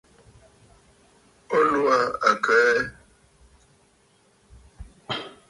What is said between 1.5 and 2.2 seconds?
O lɔ̀ɔ̀ aa